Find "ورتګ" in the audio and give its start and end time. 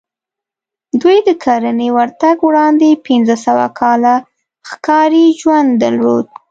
1.97-2.37